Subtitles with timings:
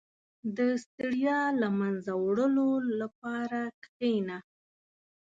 [0.57, 2.69] •د ستړیا له منځه وړلو
[2.99, 4.37] لپاره کښېنه.